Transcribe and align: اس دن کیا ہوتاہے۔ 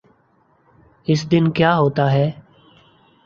اس 1.07 1.19
دن 1.31 1.45
کیا 1.57 1.71
ہوتاہے۔ 1.77 2.27